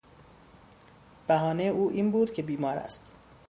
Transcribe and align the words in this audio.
بهانهی 1.27 1.67
او 1.69 1.89
این 1.91 2.11
بود 2.11 2.33
که 2.33 2.41
بیمار 2.43 2.77
است. 2.77 3.11